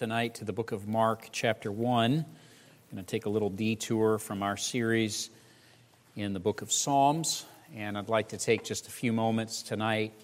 [0.00, 2.12] tonight to the book of Mark, chapter 1.
[2.14, 2.24] I'm
[2.90, 5.28] going to take a little detour from our series
[6.16, 7.44] in the book of Psalms,
[7.76, 10.14] and I'd like to take just a few moments tonight,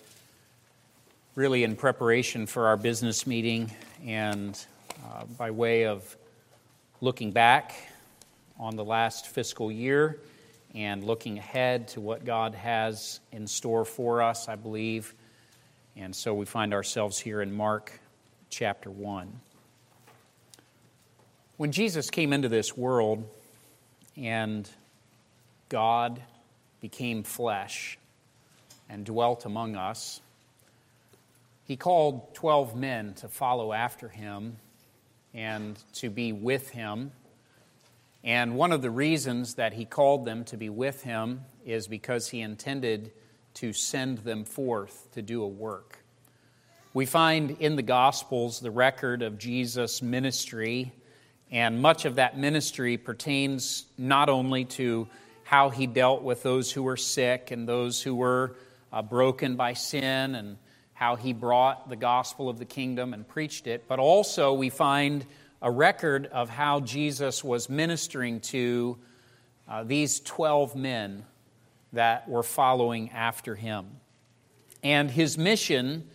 [1.34, 3.70] really in preparation for our business meeting
[4.02, 4.58] and
[5.04, 6.16] uh, by way of
[7.02, 7.74] looking back
[8.58, 10.18] on the last fiscal year
[10.74, 15.12] and looking ahead to what God has in store for us, I believe.
[15.96, 18.00] And so we find ourselves here in Mark
[18.48, 19.40] chapter 1.
[21.56, 23.24] When Jesus came into this world
[24.14, 24.68] and
[25.70, 26.20] God
[26.82, 27.98] became flesh
[28.90, 30.20] and dwelt among us,
[31.64, 34.58] he called 12 men to follow after him
[35.32, 37.12] and to be with him.
[38.22, 42.28] And one of the reasons that he called them to be with him is because
[42.28, 43.12] he intended
[43.54, 46.04] to send them forth to do a work.
[46.92, 50.92] We find in the Gospels the record of Jesus' ministry,
[51.50, 55.08] and much of that ministry pertains not only to
[55.44, 58.56] how he dealt with those who were sick and those who were
[58.92, 60.56] uh, broken by sin, and
[60.96, 65.26] how he brought the gospel of the kingdom and preached it, but also we find
[65.60, 68.96] a record of how Jesus was ministering to
[69.68, 71.24] uh, these 12 men
[71.92, 73.86] that were following after him.
[74.82, 76.08] And his mission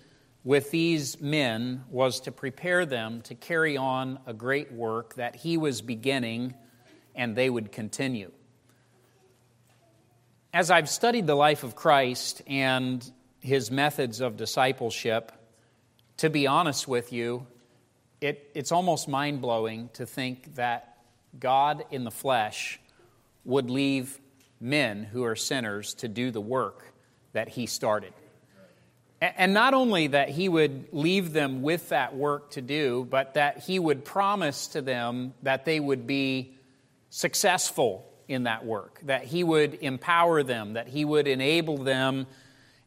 [0.43, 5.57] with these men was to prepare them to carry on a great work that he
[5.57, 6.53] was beginning
[7.15, 8.31] and they would continue.
[10.53, 15.31] As I've studied the life of Christ and his methods of discipleship,
[16.17, 17.45] to be honest with you,
[18.19, 20.97] it, it's almost mind blowing to think that
[21.39, 22.79] God in the flesh
[23.45, 24.19] would leave
[24.59, 26.93] men who are sinners to do the work
[27.33, 28.13] that he started.
[29.21, 33.59] And not only that he would leave them with that work to do, but that
[33.59, 36.55] he would promise to them that they would be
[37.11, 42.25] successful in that work, that he would empower them, that he would enable them.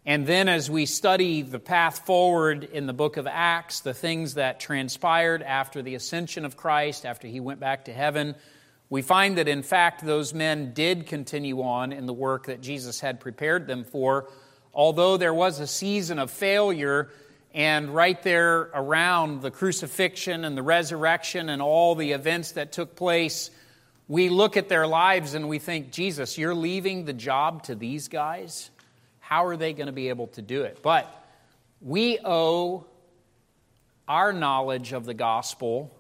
[0.04, 4.34] And then, as we study the path forward in the book of Acts, the things
[4.34, 8.34] that transpired after the ascension of Christ, after he went back to heaven,
[8.90, 12.98] we find that in fact those men did continue on in the work that Jesus
[13.00, 14.28] had prepared them for
[14.74, 17.10] although there was a season of failure,
[17.54, 22.96] and right there around the crucifixion and the resurrection and all the events that took
[22.96, 23.50] place,
[24.08, 28.08] we look at their lives and we think, Jesus, you're leaving the job to these
[28.08, 28.70] guys?
[29.20, 30.80] How are they going to be able to do it?
[30.82, 31.08] But
[31.80, 32.86] we owe
[34.08, 35.96] our knowledge of the gospel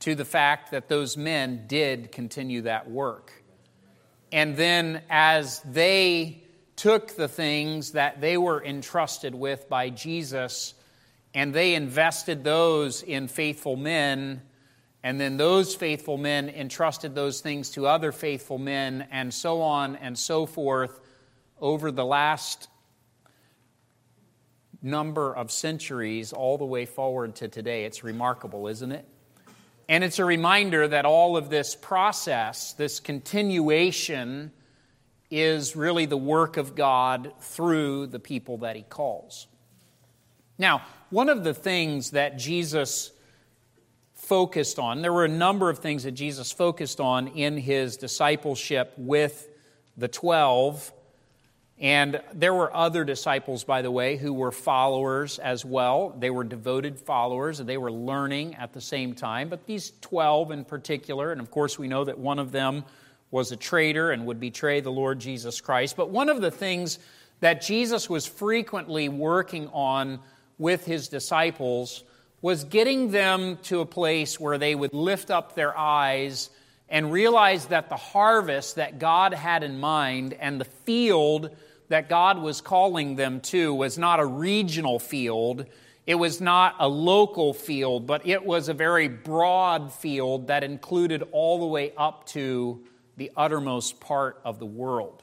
[0.00, 3.32] to the fact that those men did continue that work.
[4.32, 6.42] And then as they
[6.78, 10.74] took the things that they were entrusted with by Jesus
[11.34, 14.42] and they invested those in faithful men.
[15.02, 19.96] And then those faithful men entrusted those things to other faithful men, and so on
[19.96, 20.98] and so forth
[21.60, 22.68] over the last
[24.82, 27.84] number of centuries, all the way forward to today.
[27.84, 29.06] It's remarkable, isn't it?
[29.88, 34.52] And it's a reminder that all of this process, this continuation,
[35.30, 39.46] is really the work of God through the people that he calls.
[40.58, 43.12] Now, one of the things that Jesus
[44.14, 48.92] focused on, there were a number of things that Jesus focused on in his discipleship
[48.96, 49.48] with
[49.96, 50.92] the 12.
[51.80, 56.14] And there were other disciples, by the way, who were followers as well.
[56.18, 59.48] They were devoted followers, and they were learning at the same time.
[59.48, 62.84] But these 12 in particular, and of course, we know that one of them
[63.30, 65.96] was a traitor and would betray the Lord Jesus Christ.
[65.96, 66.98] But one of the things
[67.40, 70.20] that Jesus was frequently working on
[70.58, 72.04] with his disciples
[72.40, 76.50] was getting them to a place where they would lift up their eyes
[76.88, 81.50] and realize that the harvest that God had in mind and the field
[81.88, 85.66] that God was calling them to was not a regional field.
[86.06, 91.22] It was not a local field, but it was a very broad field that included
[91.32, 92.82] all the way up to
[93.18, 95.22] the uttermost part of the world.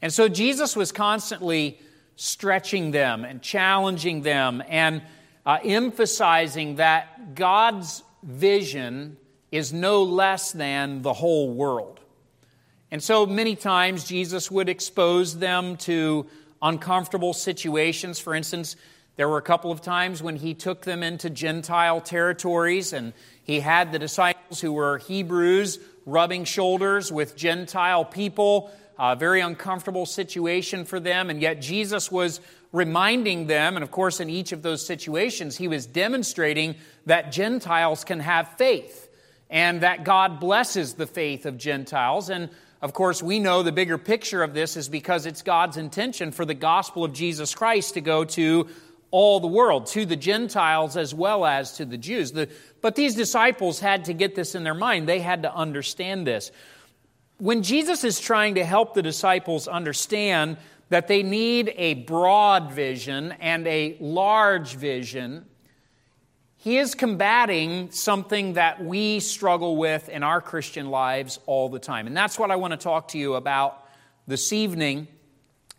[0.00, 1.80] And so Jesus was constantly
[2.16, 5.02] stretching them and challenging them and
[5.44, 9.16] uh, emphasizing that God's vision
[9.50, 12.00] is no less than the whole world.
[12.90, 16.26] And so many times Jesus would expose them to
[16.62, 18.18] uncomfortable situations.
[18.18, 18.76] For instance,
[19.16, 23.12] there were a couple of times when he took them into Gentile territories and
[23.42, 30.06] he had the disciples who were Hebrews rubbing shoulders with Gentile people a very uncomfortable
[30.06, 32.40] situation for them, and yet Jesus was
[32.72, 38.04] reminding them, and of course, in each of those situations, he was demonstrating that Gentiles
[38.04, 39.08] can have faith
[39.50, 42.30] and that God blesses the faith of Gentiles.
[42.30, 46.32] And of course, we know the bigger picture of this is because it's God's intention
[46.32, 48.68] for the gospel of Jesus Christ to go to
[49.14, 52.32] all the world, to the Gentiles as well as to the Jews.
[52.32, 52.48] The,
[52.80, 55.08] but these disciples had to get this in their mind.
[55.08, 56.50] They had to understand this.
[57.38, 60.56] When Jesus is trying to help the disciples understand
[60.88, 65.44] that they need a broad vision and a large vision,
[66.56, 72.08] he is combating something that we struggle with in our Christian lives all the time.
[72.08, 73.80] And that's what I want to talk to you about
[74.26, 75.06] this evening.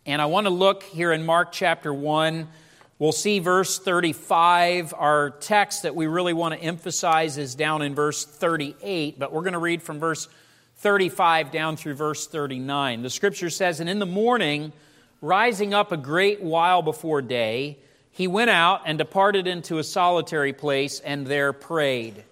[0.06, 2.48] And I want to look here in Mark chapter 1.
[2.98, 4.94] We'll see verse 35.
[4.96, 9.42] Our text that we really want to emphasize is down in verse 38, but we're
[9.42, 10.28] going to read from verse
[10.76, 13.02] 35 down through verse 39.
[13.02, 14.72] The scripture says, And in the morning,
[15.20, 17.76] rising up a great while before day,
[18.10, 22.24] he went out and departed into a solitary place and there prayed.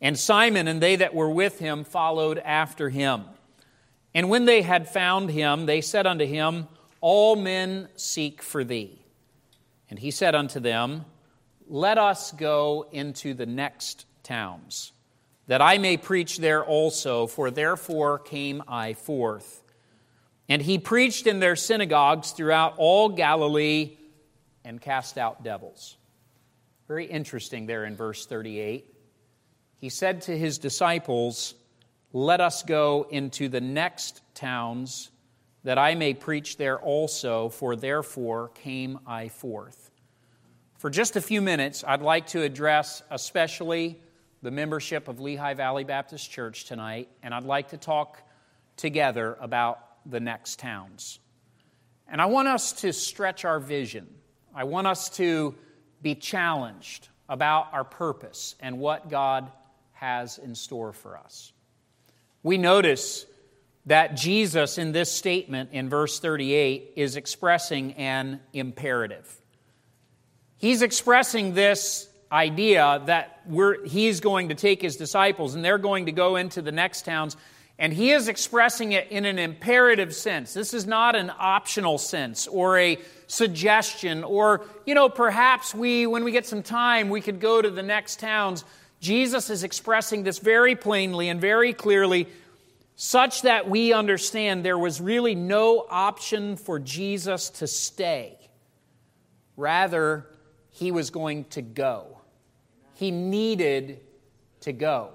[0.00, 3.24] And Simon and they that were with him followed after him.
[4.14, 6.68] And when they had found him, they said unto him,
[7.00, 9.00] All men seek for thee.
[9.88, 11.04] And he said unto them,
[11.68, 14.92] Let us go into the next towns,
[15.46, 19.62] that I may preach there also, for therefore came I forth.
[20.48, 23.96] And he preached in their synagogues throughout all Galilee
[24.64, 25.96] and cast out devils.
[26.88, 28.92] Very interesting there in verse 38.
[29.78, 31.54] He said to his disciples,
[32.12, 35.10] Let us go into the next towns,
[35.66, 39.90] that I may preach there also, for therefore came I forth.
[40.78, 44.00] For just a few minutes, I'd like to address especially
[44.42, 48.22] the membership of Lehigh Valley Baptist Church tonight, and I'd like to talk
[48.76, 51.18] together about the next towns.
[52.06, 54.06] And I want us to stretch our vision.
[54.54, 55.52] I want us to
[56.00, 59.50] be challenged about our purpose and what God
[59.94, 61.52] has in store for us.
[62.44, 63.26] We notice
[63.86, 69.40] that Jesus, in this statement in verse 38, is expressing an imperative.
[70.58, 73.42] He's expressing this idea that
[73.86, 77.36] he's going to take his disciples and they're going to go into the next towns
[77.78, 80.54] and he is expressing it in an imperative sense.
[80.54, 86.24] This is not an optional sense or a suggestion or, you know, perhaps we, when
[86.24, 88.64] we get some time, we could go to the next towns.
[89.00, 92.28] Jesus is expressing this very plainly and very clearly,
[92.96, 98.38] such that we understand there was really no option for Jesus to stay.
[99.56, 100.26] Rather,
[100.70, 102.18] he was going to go.
[102.94, 104.00] He needed
[104.60, 105.10] to go.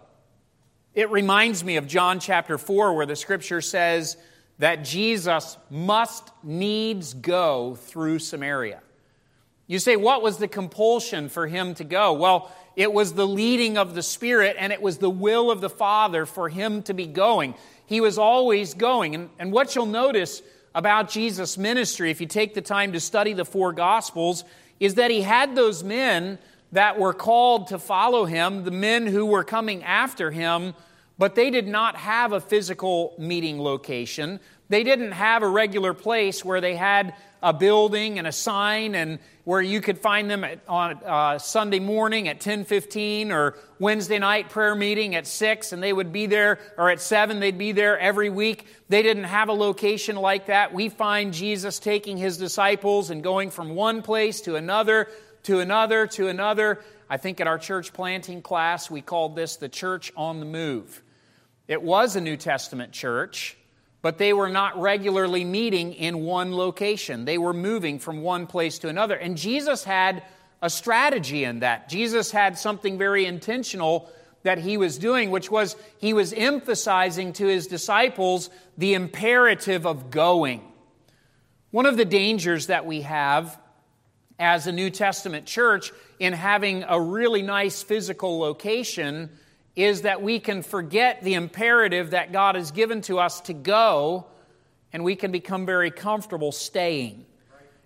[0.93, 4.17] It reminds me of John chapter 4, where the scripture says
[4.59, 8.81] that Jesus must needs go through Samaria.
[9.71, 12.11] You say, what was the compulsion for him to go?
[12.11, 15.69] Well, it was the leading of the Spirit and it was the will of the
[15.69, 17.55] Father for him to be going.
[17.85, 19.15] He was always going.
[19.15, 20.41] And, and what you'll notice
[20.75, 24.43] about Jesus' ministry, if you take the time to study the four Gospels,
[24.81, 26.37] is that he had those men
[26.73, 30.73] that were called to follow him, the men who were coming after him,
[31.17, 34.41] but they did not have a physical meeting location.
[34.67, 39.19] They didn't have a regular place where they had a building and a sign and
[39.43, 44.49] where you could find them at, on uh, Sunday morning at 10:15 or Wednesday night
[44.49, 47.97] prayer meeting at 6 and they would be there or at 7 they'd be there
[47.97, 48.65] every week.
[48.89, 50.73] They didn't have a location like that.
[50.73, 55.07] We find Jesus taking his disciples and going from one place to another
[55.43, 56.81] to another to another.
[57.09, 61.01] I think at our church planting class, we called this the church on the move.
[61.67, 63.57] It was a New Testament church,
[64.01, 67.25] but they were not regularly meeting in one location.
[67.25, 69.15] They were moving from one place to another.
[69.15, 70.23] And Jesus had
[70.61, 71.89] a strategy in that.
[71.89, 74.09] Jesus had something very intentional
[74.43, 80.09] that he was doing, which was he was emphasizing to his disciples the imperative of
[80.09, 80.61] going.
[81.69, 83.59] One of the dangers that we have
[84.39, 89.29] as a New Testament church in having a really nice physical location
[89.75, 94.25] is that we can forget the imperative that God has given to us to go
[94.93, 97.25] and we can become very comfortable staying.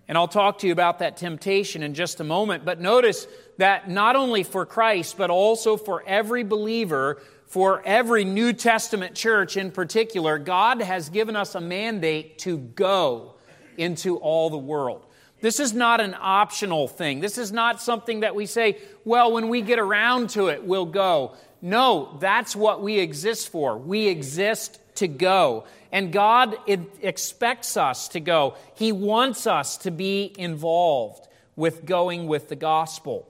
[0.08, 2.64] And I'll talk to you about that temptation in just a moment.
[2.64, 3.28] But notice
[3.58, 9.58] that not only for Christ, but also for every believer, for every New Testament church
[9.58, 13.36] in particular, God has given us a mandate to go
[13.78, 15.06] into all the world.
[15.42, 17.20] This is not an optional thing.
[17.20, 20.86] This is not something that we say, well, when we get around to it, we'll
[20.86, 21.36] go.
[21.62, 23.78] No, that's what we exist for.
[23.78, 25.66] We exist to go.
[25.92, 28.56] And God expects us to go.
[28.76, 33.28] He wants us to be involved with going with the gospel.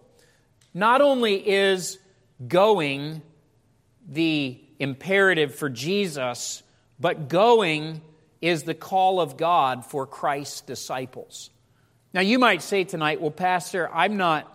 [0.74, 2.00] Not only is
[2.48, 3.22] going
[4.08, 6.64] the imperative for Jesus,
[7.00, 8.02] but going
[8.42, 11.50] is the call of God for Christ's disciples.
[12.14, 14.52] Now, you might say tonight, well, Pastor, I'm not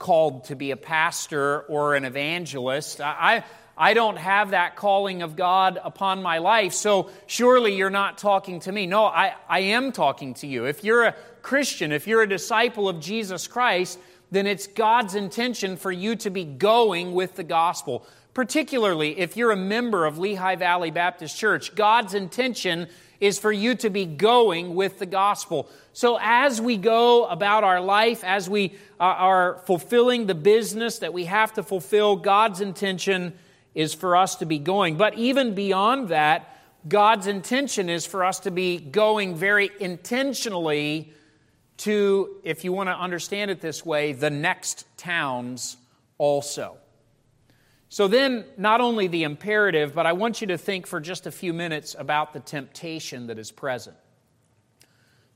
[0.00, 3.00] called to be a pastor or an evangelist.
[3.00, 3.44] I,
[3.76, 8.58] I don't have that calling of God upon my life, so surely you're not talking
[8.60, 8.86] to me.
[8.86, 10.64] No, I, I am talking to you.
[10.64, 14.00] If you're a Christian, if you're a disciple of Jesus Christ,
[14.32, 18.04] then it's God's intention for you to be going with the gospel.
[18.32, 22.88] Particularly if you're a member of Lehigh Valley Baptist Church, God's intention
[23.20, 25.68] is for you to be going with the gospel.
[25.92, 31.12] So as we go about our life, as we uh, are fulfilling the business that
[31.12, 33.34] we have to fulfill, God's intention
[33.74, 34.96] is for us to be going.
[34.96, 36.56] But even beyond that,
[36.88, 41.12] God's intention is for us to be going very intentionally
[41.78, 45.76] to, if you want to understand it this way, the next towns
[46.18, 46.79] also.
[47.92, 51.32] So then, not only the imperative, but I want you to think for just a
[51.32, 53.96] few minutes about the temptation that is present.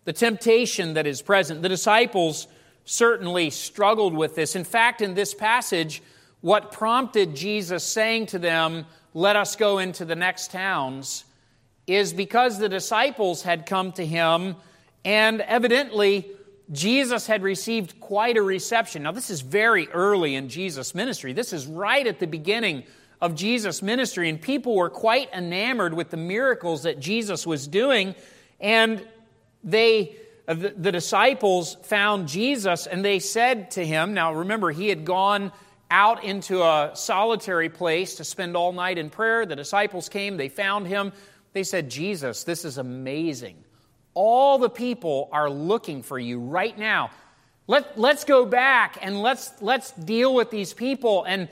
[0.05, 1.63] The temptation that is present.
[1.63, 2.47] The disciples
[2.85, 4.55] certainly struggled with this.
[4.55, 6.01] In fact, in this passage,
[6.43, 11.25] what prompted Jesus saying to them, Let us go into the next towns,
[11.89, 14.55] is because the disciples had come to him
[15.05, 16.31] and evidently
[16.73, 19.03] Jesus had received quite a reception.
[19.03, 21.33] Now, this is very early in Jesus' ministry.
[21.33, 22.85] This is right at the beginning
[23.21, 28.15] of Jesus' ministry, and people were quite enamored with the miracles that Jesus was doing.
[28.61, 29.07] And
[29.63, 30.17] they,
[30.47, 35.05] uh, the, the disciples found Jesus and they said to him, now remember, he had
[35.05, 35.53] gone
[35.91, 39.47] out into a solitary place to spend all night in prayer.
[39.47, 41.13] The disciples came, they found him.
[41.53, 43.57] They said, Jesus, this is amazing.
[44.15, 47.11] All the people are looking for you right now.
[47.67, 51.25] Let, let's go back and let's, let's deal with these people.
[51.25, 51.49] And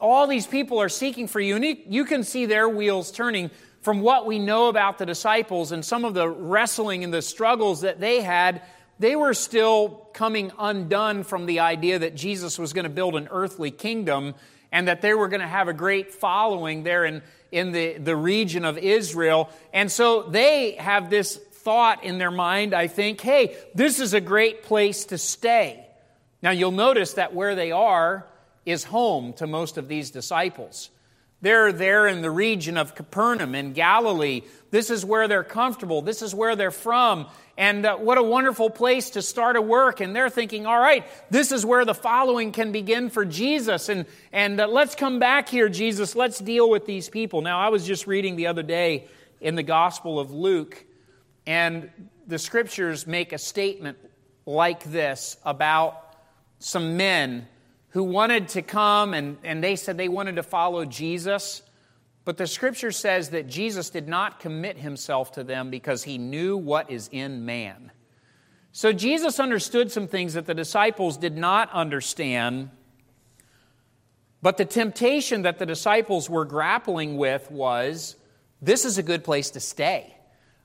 [0.00, 1.56] all these people are seeking for you.
[1.56, 3.50] And you can see their wheels turning
[3.82, 7.82] from what we know about the disciples and some of the wrestling and the struggles
[7.82, 8.62] that they had.
[8.98, 13.28] They were still coming undone from the idea that Jesus was going to build an
[13.30, 14.34] earthly kingdom
[14.72, 18.16] and that they were going to have a great following there in, in the, the
[18.16, 19.48] region of Israel.
[19.72, 24.22] And so they have this thought in their mind, I think, hey, this is a
[24.22, 25.86] great place to stay.
[26.40, 28.26] Now, you'll notice that where they are
[28.64, 30.88] is home to most of these disciples.
[31.42, 34.44] They're there in the region of Capernaum in Galilee.
[34.70, 36.00] This is where they're comfortable.
[36.00, 37.26] This is where they're from.
[37.58, 40.00] And uh, what a wonderful place to start a work.
[40.00, 43.90] And they're thinking, all right, this is where the following can begin for Jesus.
[43.90, 46.16] And, and uh, let's come back here, Jesus.
[46.16, 47.42] Let's deal with these people.
[47.42, 49.04] Now, I was just reading the other day
[49.42, 50.86] in the Gospel of Luke
[51.48, 51.88] and
[52.26, 53.96] the scriptures make a statement
[54.44, 56.14] like this about
[56.58, 57.48] some men
[57.88, 61.62] who wanted to come and, and they said they wanted to follow Jesus.
[62.26, 66.54] But the scripture says that Jesus did not commit himself to them because he knew
[66.54, 67.92] what is in man.
[68.70, 72.68] So Jesus understood some things that the disciples did not understand.
[74.42, 78.16] But the temptation that the disciples were grappling with was
[78.60, 80.14] this is a good place to stay.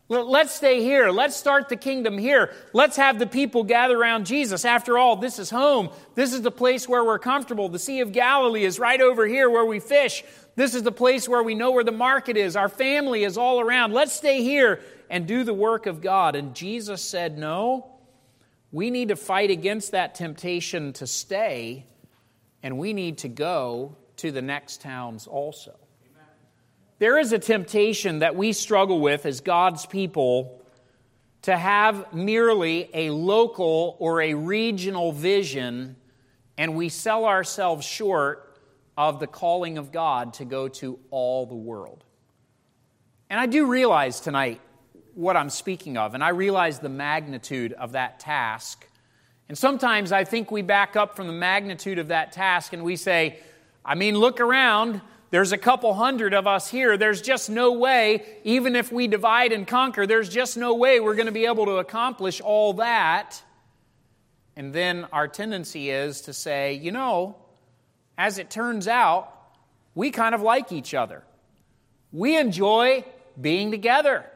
[0.10, 1.10] Let's stay here.
[1.10, 2.54] Let's start the kingdom here.
[2.74, 4.66] Let's have the people gather around Jesus.
[4.66, 5.90] After all, this is home.
[6.14, 7.70] This is the place where we're comfortable.
[7.70, 10.24] The Sea of Galilee is right over here where we fish.
[10.56, 12.58] This is the place where we know where the market is.
[12.58, 13.94] Our family is all around.
[13.94, 16.36] Let's stay here and do the work of God.
[16.36, 17.94] And Jesus said, No,
[18.72, 21.86] we need to fight against that temptation to stay,
[22.62, 25.76] and we need to go to the next towns also.
[27.04, 30.62] There is a temptation that we struggle with as God's people
[31.42, 35.98] to have merely a local or a regional vision,
[36.58, 38.58] and we sell ourselves short
[38.96, 42.06] of the calling of God to go to all the world.
[43.30, 44.62] And I do realize tonight
[45.14, 48.88] what I'm speaking of, and I realize the magnitude of that task.
[49.50, 52.96] And sometimes I think we back up from the magnitude of that task and we
[52.96, 53.40] say,
[53.84, 55.02] I mean, look around.
[55.34, 56.96] There's a couple hundred of us here.
[56.96, 61.16] There's just no way, even if we divide and conquer, there's just no way we're
[61.16, 63.42] going to be able to accomplish all that.
[64.56, 67.36] And then our tendency is to say, you know,
[68.16, 69.34] as it turns out,
[69.96, 71.24] we kind of like each other.
[72.12, 73.04] We enjoy
[73.42, 74.30] being together.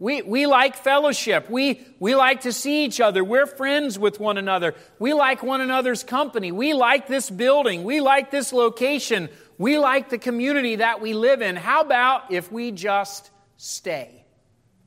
[0.00, 1.48] We, we like fellowship.
[1.48, 3.22] We, we like to see each other.
[3.22, 4.74] We're friends with one another.
[4.98, 6.50] We like one another's company.
[6.50, 7.84] We like this building.
[7.84, 9.28] We like this location.
[9.60, 11.54] We like the community that we live in.
[11.54, 14.24] How about if we just stay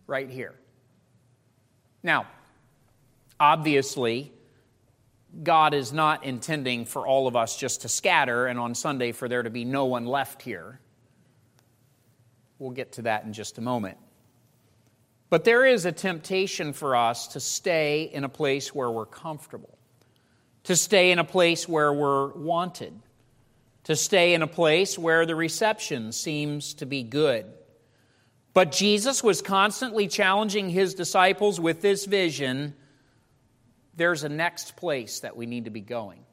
[0.07, 0.55] right here.
[2.01, 2.25] Now,
[3.39, 4.31] obviously,
[5.43, 9.29] God is not intending for all of us just to scatter and on Sunday for
[9.29, 10.79] there to be no one left here.
[12.57, 13.99] We'll get to that in just a moment.
[15.29, 19.77] But there is a temptation for us to stay in a place where we're comfortable,
[20.63, 22.93] to stay in a place where we're wanted,
[23.85, 27.45] to stay in a place where the reception seems to be good.
[28.53, 32.75] But Jesus was constantly challenging his disciples with this vision
[33.95, 36.23] there's a next place that we need to be going.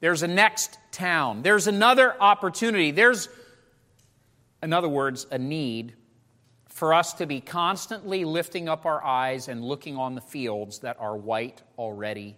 [0.00, 1.42] There's a next town.
[1.42, 2.90] There's another opportunity.
[2.90, 3.28] There's,
[4.62, 5.94] in other words, a need
[6.68, 10.98] for us to be constantly lifting up our eyes and looking on the fields that
[11.00, 12.36] are white already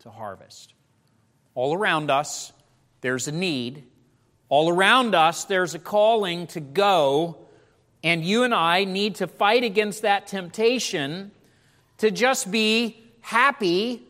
[0.00, 0.74] to harvest.
[1.54, 2.52] All around us,
[3.06, 3.84] there's a need.
[4.48, 7.36] All around us, there's a calling to go,
[8.02, 11.30] and you and I need to fight against that temptation
[11.98, 14.02] to just be happy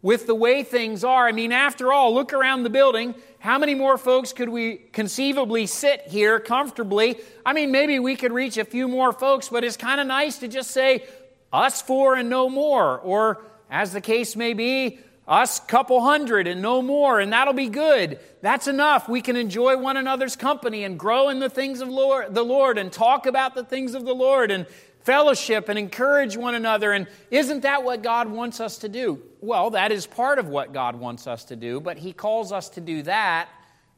[0.00, 1.28] with the way things are.
[1.28, 3.14] I mean, after all, look around the building.
[3.38, 7.18] How many more folks could we conceivably sit here comfortably?
[7.44, 10.38] I mean, maybe we could reach a few more folks, but it's kind of nice
[10.38, 11.04] to just say,
[11.52, 12.98] us four and no more.
[12.98, 17.68] Or, as the case may be, us couple hundred and no more, and that'll be
[17.68, 18.18] good.
[18.40, 19.08] That's enough.
[19.08, 22.78] We can enjoy one another's company and grow in the things of Lord, the Lord
[22.78, 24.66] and talk about the things of the Lord and
[25.02, 26.92] fellowship and encourage one another.
[26.92, 29.22] And isn't that what God wants us to do?
[29.40, 32.70] Well, that is part of what God wants us to do, but He calls us
[32.70, 33.50] to do that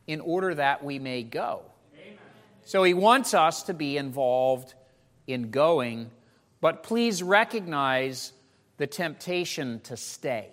[0.09, 1.63] in order that we may go.
[1.95, 2.19] Amen.
[2.65, 4.75] So He wants us to be involved
[5.29, 6.11] in going,
[6.61, 8.33] but please recognize
[8.79, 10.49] the temptation to stay.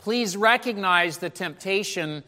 [0.00, 2.24] Please recognize the temptation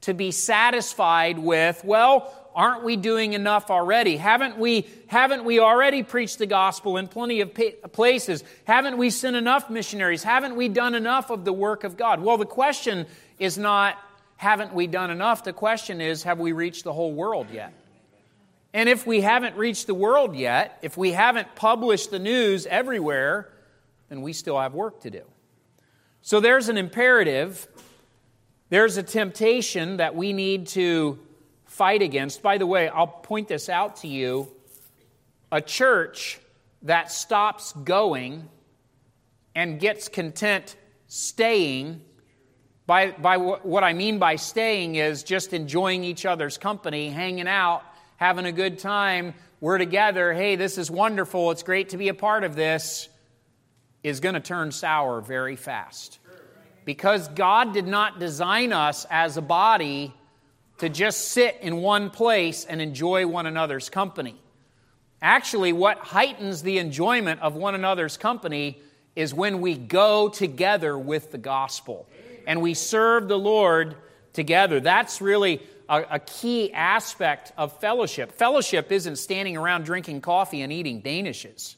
[0.00, 4.16] to be satisfied with, well, aren't we doing enough already?
[4.16, 7.54] Haven't we, haven't we already preached the gospel in plenty of
[7.92, 8.42] places?
[8.64, 10.24] Haven't we sent enough missionaries?
[10.24, 12.20] Haven't we done enough of the work of God?
[12.20, 13.06] Well, the question
[13.38, 13.96] is not,
[14.36, 15.44] haven't we done enough?
[15.44, 17.72] The question is, have we reached the whole world yet?
[18.74, 23.48] And if we haven't reached the world yet, if we haven't published the news everywhere,
[24.08, 25.22] then we still have work to do.
[26.24, 27.66] So there's an imperative,
[28.68, 31.18] there's a temptation that we need to
[31.64, 32.42] fight against.
[32.42, 34.48] By the way, I'll point this out to you.
[35.50, 36.38] A church
[36.82, 38.48] that stops going
[39.56, 40.76] and gets content
[41.08, 42.00] staying,
[42.86, 47.82] by, by what I mean by staying is just enjoying each other's company, hanging out,
[48.16, 49.34] having a good time.
[49.60, 50.32] We're together.
[50.32, 51.50] Hey, this is wonderful.
[51.50, 53.08] It's great to be a part of this.
[54.02, 56.18] Is going to turn sour very fast.
[56.84, 60.12] Because God did not design us as a body
[60.78, 64.34] to just sit in one place and enjoy one another's company.
[65.20, 68.80] Actually, what heightens the enjoyment of one another's company
[69.14, 72.08] is when we go together with the gospel
[72.46, 73.94] and we serve the Lord
[74.32, 74.80] together.
[74.80, 78.32] That's really a, a, key aspect of fellowship.
[78.32, 81.76] Fellowship isn't standing around drinking coffee and eating Danishes.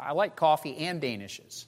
[0.00, 1.66] I like coffee and Danishes.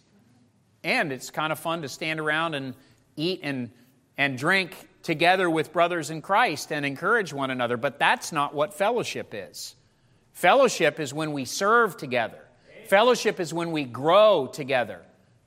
[0.85, 2.75] And it's kind of fun to stand around and
[3.17, 3.71] eat and,
[4.17, 8.75] and drink together with brothers in Christ and encourage one another, but that's not what
[8.75, 9.75] fellowship is.
[10.33, 12.39] Fellowship is when we serve together,
[12.87, 15.03] fellowship is when we grow together,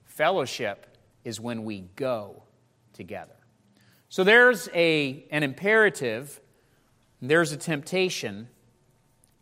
[0.06, 0.86] fellowship
[1.24, 2.44] is when we go
[2.94, 3.36] together.
[4.10, 6.40] So there's a, an imperative,
[7.22, 8.48] there's a temptation,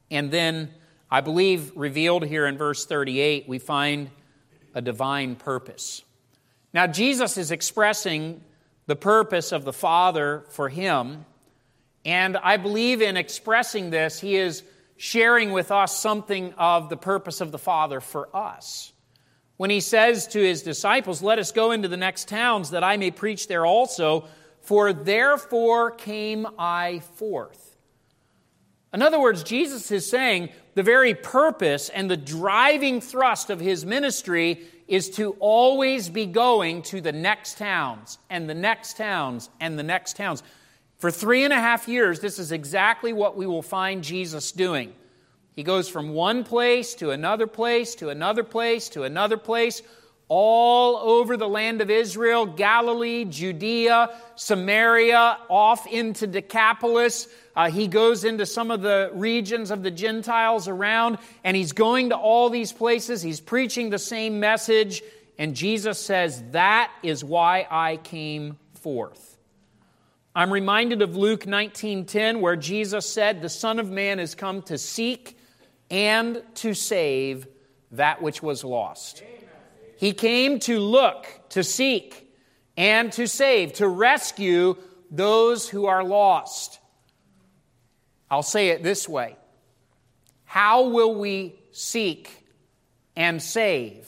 [0.10, 0.70] and then
[1.14, 4.10] I believe revealed here in verse 38, we find
[4.74, 6.02] a divine purpose.
[6.74, 8.42] Now, Jesus is expressing
[8.88, 11.26] the purpose of the Father for him.
[12.04, 14.64] And I believe in expressing this, he is
[14.98, 18.92] sharing with us something of the purpose of the Father for us.
[19.58, 22.98] When he says to his disciples, Let us go into the next towns that I
[22.98, 24.26] may preach there also,
[24.62, 27.78] for therefore came I forth.
[28.92, 33.86] In other words, Jesus is saying the very purpose and the driving thrust of his
[33.86, 39.78] ministry is to always be going to the next towns and the next towns and
[39.78, 40.44] the next towns.
[40.98, 44.94] For three and a half years, this is exactly what we will find Jesus doing.
[45.56, 49.82] He goes from one place to another place to another place to another place
[50.28, 57.28] all over the land of Israel, Galilee, Judea, Samaria, off into Decapolis.
[57.56, 62.10] Uh, he goes into some of the regions of the Gentiles around, and he's going
[62.10, 63.22] to all these places.
[63.22, 65.04] He's preaching the same message,
[65.38, 69.38] and Jesus says, That is why I came forth.
[70.36, 74.80] I'm reminded of Luke 19:10 where Jesus said, "The Son of Man has come to
[74.80, 75.38] seek
[75.92, 77.46] and to save
[77.92, 79.24] that which was lost.
[80.04, 82.30] He came to look, to seek,
[82.76, 84.76] and to save, to rescue
[85.10, 86.78] those who are lost.
[88.30, 89.38] I'll say it this way
[90.44, 92.46] How will we seek
[93.16, 94.06] and save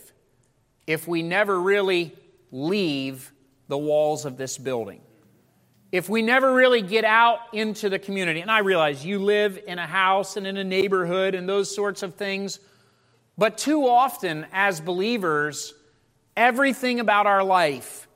[0.86, 2.14] if we never really
[2.52, 3.32] leave
[3.70, 5.00] the walls of this building?
[5.94, 9.80] If we never really get out into the community, and I realize you live in
[9.80, 12.60] a house and in a neighborhood and those sorts of things,
[13.38, 15.74] but too often as believers,
[16.36, 18.08] everything about our life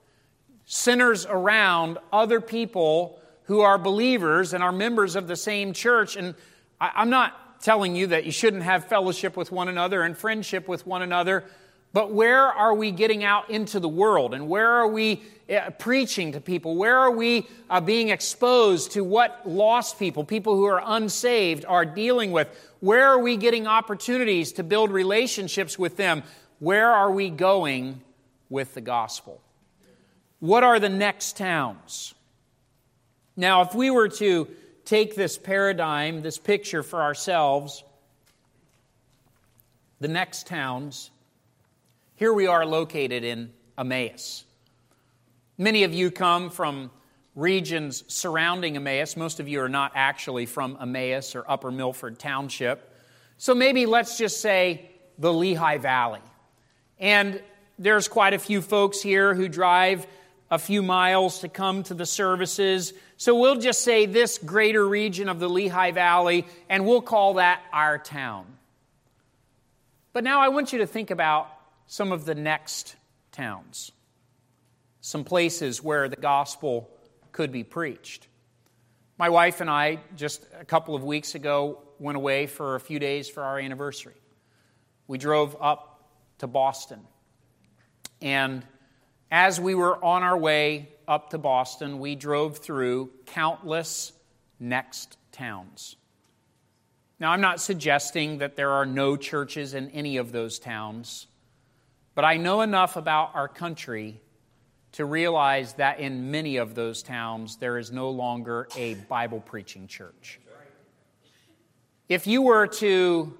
[0.66, 6.16] centers around other people who are believers and are members of the same church.
[6.16, 6.36] And
[6.80, 10.68] I, am not telling you that you shouldn't have fellowship with one another and friendship
[10.68, 11.44] with one another,
[11.92, 14.36] but where are we getting out into the world?
[14.36, 16.76] And where are we uh, preaching to people?
[16.76, 21.86] Where are we uh, being exposed to what lost people, people who are unsaved, are
[21.86, 22.48] dealing with?
[22.80, 26.22] Where are we getting opportunities to build relationships with them?
[26.60, 28.02] Where are we going
[28.50, 29.42] with the gospel?
[30.40, 32.14] What are the next towns?
[33.36, 34.48] Now, if we were to
[34.86, 37.84] take this paradigm, this picture for ourselves,
[40.00, 41.12] the next towns,
[42.16, 44.46] here we are located in Emmaus.
[45.58, 46.92] Many of you come from
[47.36, 49.16] regions surrounding Emmaus.
[49.16, 52.94] Most of you are not actually from Emmaus or Upper Milford Township.
[53.38, 56.22] So maybe let's just say the Lehigh Valley.
[56.98, 57.42] And
[57.80, 60.06] there's quite a few folks here who drive
[60.52, 62.94] a few miles to come to the services.
[63.18, 67.62] So we'll just say this greater region of the Lehigh Valley, and we'll call that
[67.72, 68.46] our town.
[70.12, 71.50] But now I want you to think about
[71.88, 72.96] some of the next
[73.32, 73.92] towns,
[75.02, 76.90] some places where the gospel
[77.32, 78.28] could be preached.
[79.18, 83.00] My wife and I, just a couple of weeks ago, went away for a few
[83.00, 84.16] days for our anniversary.
[85.08, 87.00] We drove up to Boston.
[88.22, 88.64] And
[89.32, 94.14] as we were on our way up to Boston, we drove through countless
[94.60, 95.96] next towns.
[97.20, 101.28] Now, I'm not suggesting that there are no churches in any of those towns.
[102.16, 104.22] But I know enough about our country
[104.94, 109.88] to realize that in many of those towns, there is no longer a Bible preaching
[109.88, 110.40] church.
[112.08, 113.38] If you were to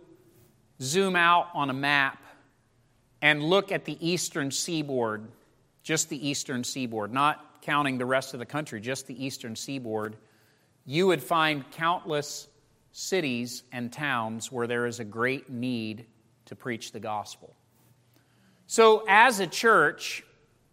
[0.82, 2.22] zoom out on a map
[3.22, 5.28] and look at the eastern seaboard,
[5.84, 10.16] just the eastern seaboard, not counting the rest of the country, just the eastern seaboard,
[10.86, 12.48] you would find countless
[12.92, 16.06] cities and towns where there is a great need
[16.46, 17.56] to preach the gospel.
[18.66, 20.24] So, as a church,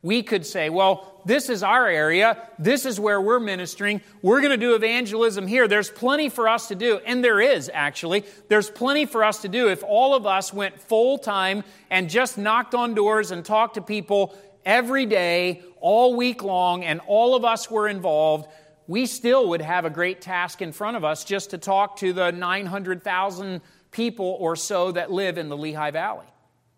[0.07, 2.41] we could say, well, this is our area.
[2.61, 4.01] This is where we're ministering.
[4.23, 5.67] We're going to do evangelism here.
[5.67, 7.01] There's plenty for us to do.
[7.05, 8.25] And there is, actually.
[8.47, 12.39] There's plenty for us to do if all of us went full time and just
[12.39, 17.45] knocked on doors and talked to people every day, all week long, and all of
[17.45, 18.49] us were involved.
[18.87, 22.13] We still would have a great task in front of us just to talk to
[22.13, 26.27] the 900,000 people or so that live in the Lehigh Valley.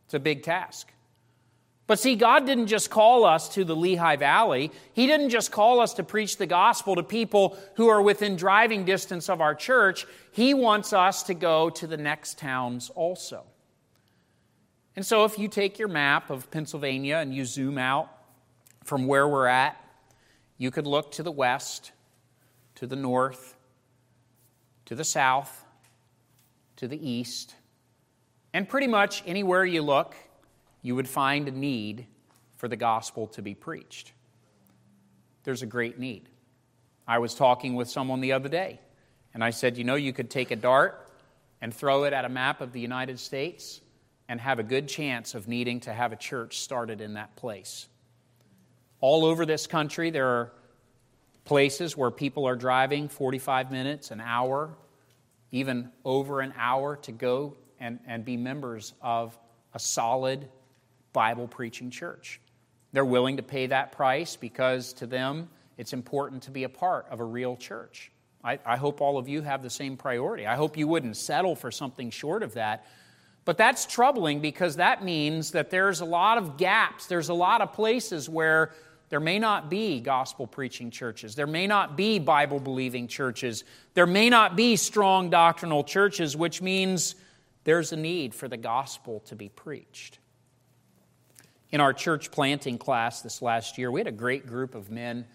[0.06, 0.90] It's a big task.
[1.88, 4.70] But see, God didn't just call us to the Lehigh Valley.
[4.92, 8.84] He didn't just call us to preach the gospel to people who are within driving
[8.84, 10.06] distance of our church.
[10.30, 13.42] He wants us to go to the next towns also.
[14.96, 18.10] And so, if you take your map of Pennsylvania and you zoom out
[18.84, 19.82] from where we're at,
[20.58, 21.92] you could look to the west,
[22.74, 23.56] to the north,
[24.84, 25.64] to the south,
[26.76, 27.54] to the east,
[28.52, 30.14] and pretty much anywhere you look,
[30.82, 32.06] you would find a need
[32.56, 34.12] for the gospel to be preached.
[35.44, 36.28] There's a great need.
[37.06, 38.80] I was talking with someone the other day,
[39.32, 41.10] and I said, You know, you could take a dart
[41.60, 43.80] and throw it at a map of the United States
[44.28, 47.88] and have a good chance of needing to have a church started in that place.
[49.00, 50.52] All over this country, there are
[51.44, 54.76] places where people are driving 45 minutes, an hour,
[55.50, 59.38] even over an hour to go and, and be members of
[59.72, 60.48] a solid
[61.12, 62.40] Bible preaching church.
[62.92, 67.06] They're willing to pay that price because to them it's important to be a part
[67.10, 68.10] of a real church.
[68.42, 70.46] I, I, hope all of you have the same priority.
[70.46, 72.86] I hope you wouldn't settle for something short of that.
[73.44, 77.06] But that's troubling because that means that there's a lot of gaps.
[77.06, 78.72] There's a lot of places where
[79.08, 81.34] there may not be gospel preaching churches.
[81.34, 83.64] There may not be Bible believing churches.
[83.94, 87.14] There may not be strong doctrinal churches, which means
[87.64, 90.18] there's a need for the gospel to be preached.
[91.70, 95.26] In our church planting class this last year, we had a great group of men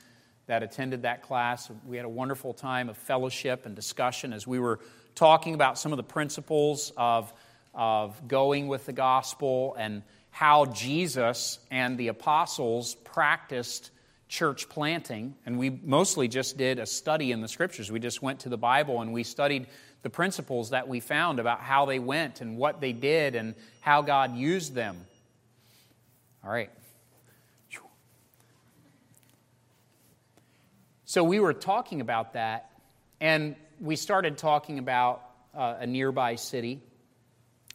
[0.47, 1.69] that attended that class.
[1.85, 4.79] We had a wonderful time of fellowship and discussion as we were
[5.13, 7.31] talking about some of the principles of,
[7.75, 13.91] of going with the gospel and how Jesus and the apostles practiced
[14.27, 15.35] church planting.
[15.45, 17.91] And we mostly just did a study in the scriptures.
[17.91, 19.67] We just went to the Bible and we studied
[20.01, 24.01] the principles that we found about how they went and what they did and how
[24.01, 24.97] God used them.
[26.43, 26.69] All right.
[31.05, 32.71] So we were talking about that,
[33.21, 35.21] and we started talking about
[35.55, 36.81] uh, a nearby city,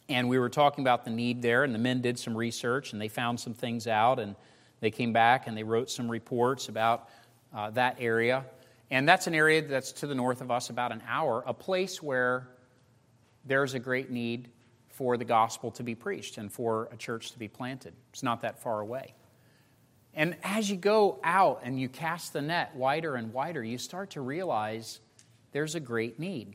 [0.09, 3.01] and we were talking about the need there, and the men did some research, and
[3.01, 4.35] they found some things out, and
[4.81, 7.09] they came back and they wrote some reports about
[7.53, 8.45] uh, that area.
[8.91, 12.01] And that's an area that's to the north of us about an hour, a place
[12.01, 12.47] where
[13.45, 14.49] there's a great need
[14.99, 17.93] for the gospel to be preached and for a church to be planted.
[18.11, 19.13] It's not that far away.
[20.13, 24.09] And as you go out and you cast the net wider and wider, you start
[24.11, 24.99] to realize
[25.53, 26.53] there's a great need.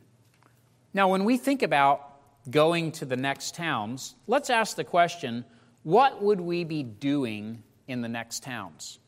[0.93, 2.07] Now, when we think about
[2.47, 5.43] going to the next towns, let's ask the question
[5.81, 8.99] what would we be doing in the next towns?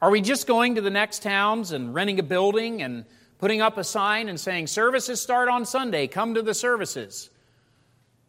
[0.00, 3.04] Are we just going to the next towns and renting a building and
[3.36, 7.28] putting up a sign and saying, Services start on Sunday, come to the services?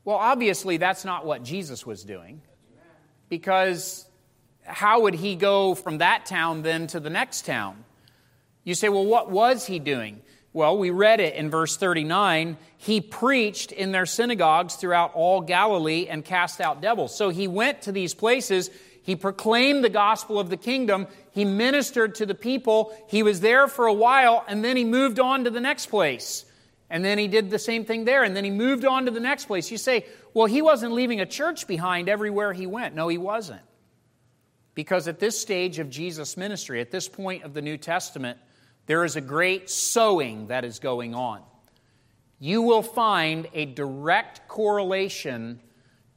[0.05, 2.41] Well, obviously, that's not what Jesus was doing
[3.27, 4.07] because
[4.63, 7.83] how would he go from that town then to the next town?
[8.63, 10.21] You say, well, what was he doing?
[10.53, 12.57] Well, we read it in verse 39.
[12.77, 17.15] He preached in their synagogues throughout all Galilee and cast out devils.
[17.17, 18.69] So he went to these places.
[19.01, 21.07] He proclaimed the gospel of the kingdom.
[21.31, 22.95] He ministered to the people.
[23.07, 26.45] He was there for a while, and then he moved on to the next place.
[26.95, 29.19] And then he did the same thing there, and then he moved on to the
[29.19, 29.69] next place.
[29.69, 32.95] You say, well, he wasn't leaving a church behind everywhere he went.
[32.95, 33.63] No, he wasn't.
[34.75, 38.39] Because at this stage of Jesus' ministry, at this point of the New Testament,
[38.85, 41.41] there is a great sowing that is going on.
[42.39, 45.59] You will find a direct correlation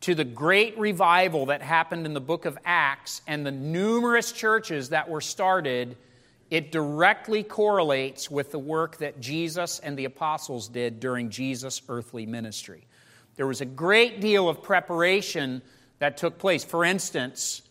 [0.02, 4.90] to the great revival that happened in the book of Acts and the numerous churches
[4.90, 5.96] that were started.
[6.50, 12.24] It directly correlates with the work that Jesus and the apostles did during Jesus' earthly
[12.24, 12.86] ministry.
[13.36, 15.62] There was a great deal of preparation
[15.98, 16.64] that took place.
[16.64, 17.62] For instance,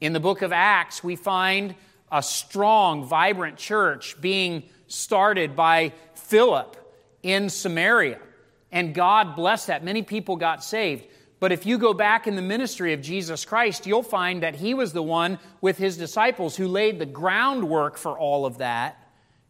[0.00, 1.74] in the book of Acts, we find
[2.10, 6.76] a strong, vibrant church being started by Philip
[7.22, 8.18] in Samaria.
[8.72, 9.84] And God blessed that.
[9.84, 11.04] Many people got saved.
[11.38, 14.72] But if you go back in the ministry of Jesus Christ, you'll find that he
[14.72, 18.98] was the one with his disciples who laid the groundwork for all of that.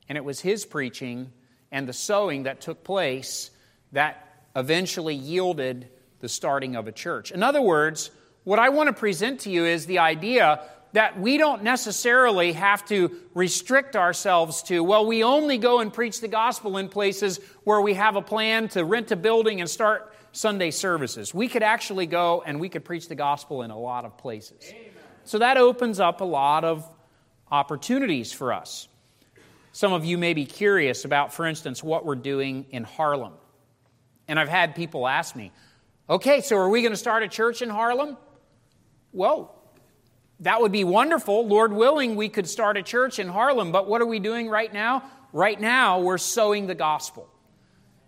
[0.09, 1.33] And it was his preaching
[1.71, 3.51] and the sowing that took place
[3.93, 5.89] that eventually yielded
[6.21, 7.31] the starting of a church.
[7.31, 8.11] In other words,
[8.45, 12.85] what I want to present to you is the idea that we don't necessarily have
[12.87, 17.81] to restrict ourselves to, well, we only go and preach the gospel in places where
[17.81, 21.33] we have a plan to rent a building and start Sunday services.
[21.33, 24.59] We could actually go and we could preach the gospel in a lot of places.
[24.69, 24.91] Amen.
[25.25, 26.87] So that opens up a lot of
[27.51, 28.87] opportunities for us.
[29.73, 33.33] Some of you may be curious about, for instance, what we're doing in Harlem.
[34.29, 35.53] And I've had people ask me,
[36.09, 38.19] okay, so are we going to start a church in Harlem?
[39.13, 39.55] Well,
[40.41, 41.47] that would be wonderful.
[41.47, 44.73] Lord willing, we could start a church in Harlem, but what are we doing right
[44.73, 45.03] now?
[45.33, 47.27] Right now, we're sowing the gospel.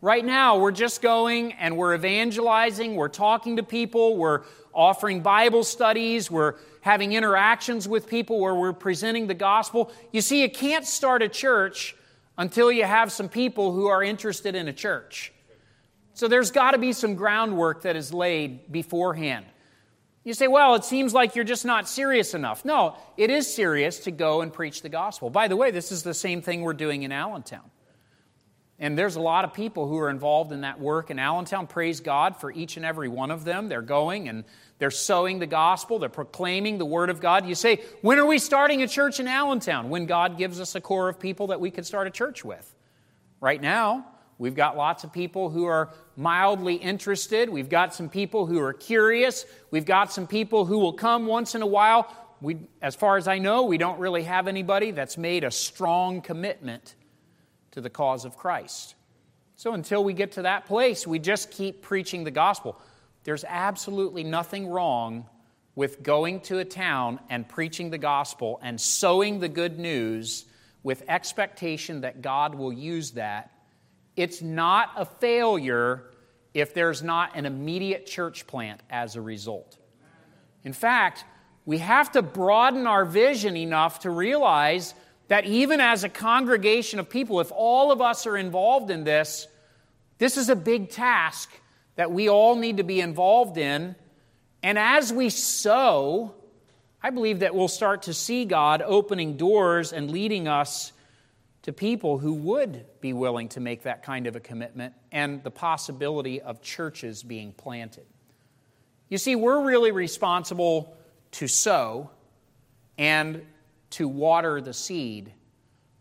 [0.01, 5.65] Right now, we're just going and we're evangelizing, we're talking to people, we're offering Bible
[5.65, 9.91] studies, we're having interactions with people where we're presenting the gospel.
[10.13, 11.97] You see, you can't start a church
[12.37, 15.33] until you have some people who are interested in a church.
[16.15, 19.47] So there's got to be some groundwork that is laid beforehand.
[20.23, 22.65] You say, well, it seems like you're just not serious enough.
[22.65, 25.29] No, it is serious to go and preach the gospel.
[25.29, 27.69] By the way, this is the same thing we're doing in Allentown.
[28.81, 31.67] And there's a lot of people who are involved in that work in Allentown.
[31.67, 33.69] Praise God for each and every one of them.
[33.69, 34.45] They're going and
[34.79, 37.45] they're sowing the gospel, they're proclaiming the word of God.
[37.45, 39.89] You say, when are we starting a church in Allentown?
[39.89, 42.75] When God gives us a core of people that we can start a church with.
[43.41, 44.07] Right now,
[44.39, 47.51] We've got lots of people who are mildly interested.
[47.51, 49.45] We've got some people who are curious.
[49.73, 52.15] We've got some people who will come once in a while.
[52.41, 56.21] We, as far as I know, we don't really have anybody that's made a strong
[56.21, 56.95] commitment
[57.73, 58.95] to the cause of Christ.
[59.57, 62.81] So until we get to that place, we just keep preaching the gospel.
[63.25, 65.27] There's absolutely nothing wrong
[65.75, 70.45] with going to a town and preaching the gospel and sowing the good news
[70.83, 73.53] with expectation that God will use that
[74.19, 76.03] it's not a failure
[76.53, 79.79] if there's not an immediate church plant as a result.
[80.65, 81.25] In fact,
[81.65, 84.93] we have to broaden our vision enough to realize
[85.29, 89.47] that even as a congregation of people, if all of us are involved in this,
[90.19, 91.51] this is a big task
[91.97, 93.95] that we all need to be involved in.
[94.63, 96.35] And as we sow,
[97.03, 100.93] I believe that we'll start to see God opening doors and leading us
[101.63, 105.51] to people who would be willing to make that kind of a commitment and the
[105.51, 108.07] possibility of churches being planted.
[109.09, 110.97] You see, we're really responsible
[111.33, 112.11] to sow
[112.97, 113.45] and
[113.99, 115.33] to water the seed.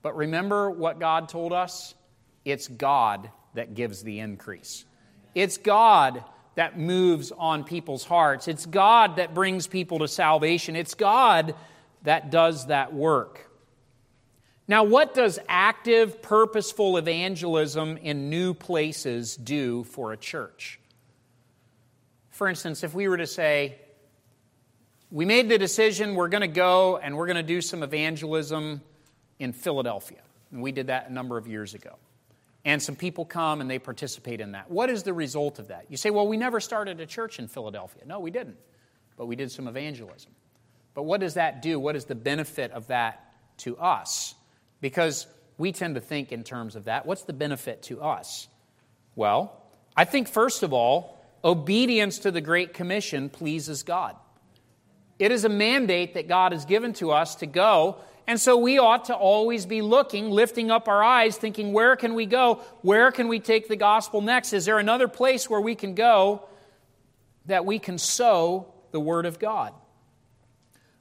[0.03, 1.95] But remember what God told us?
[2.45, 4.85] It's God that gives the increase.
[5.33, 8.47] It's God that moves on people's hearts.
[8.47, 10.75] It's God that brings people to salvation.
[10.75, 11.55] It's God
[12.03, 13.49] that does that work.
[14.67, 20.79] Now, what does active, purposeful evangelism in new places do for a church?
[22.29, 23.79] For instance, if we were to say,
[25.11, 28.81] we made the decision we're going to go and we're going to do some evangelism
[29.39, 30.19] in Philadelphia.
[30.51, 31.95] And we did that a number of years ago.
[32.65, 34.69] And some people come and they participate in that.
[34.69, 35.85] What is the result of that?
[35.89, 38.03] You say, well, we never started a church in Philadelphia.
[38.05, 38.57] No, we didn't.
[39.15, 40.31] But we did some evangelism.
[40.93, 41.79] But what does that do?
[41.79, 44.35] What is the benefit of that to us?
[44.81, 47.05] Because we tend to think in terms of that.
[47.05, 48.47] What's the benefit to us?
[49.15, 49.61] Well,
[49.95, 54.15] I think, first of all, obedience to the Great Commission pleases God.
[55.19, 57.97] It is a mandate that God has given to us to go.
[58.27, 62.13] And so we ought to always be looking, lifting up our eyes, thinking, where can
[62.13, 62.61] we go?
[62.81, 64.53] Where can we take the gospel next?
[64.53, 66.47] Is there another place where we can go
[67.45, 69.73] that we can sow the word of God?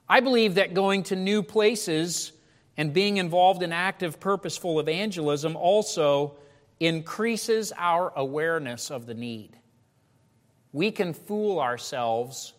[0.09, 2.33] I believe that going to new places
[2.77, 6.37] and being involved in active, purposeful evangelism also
[6.79, 9.57] increases our awareness of the need.
[10.73, 12.53] We can fool ourselves